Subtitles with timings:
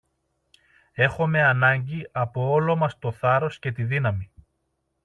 [0.93, 4.31] Έχομε ανάγκη από όλο μας το θάρρος και τη δύναμη.